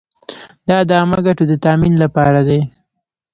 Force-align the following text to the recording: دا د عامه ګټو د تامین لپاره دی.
دا 0.67 0.77
د 0.89 0.91
عامه 0.99 1.19
ګټو 1.25 1.43
د 1.47 1.53
تامین 1.65 1.93
لپاره 2.03 2.39
دی. 2.47 2.59